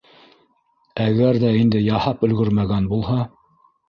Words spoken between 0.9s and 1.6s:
Әгәр ҙә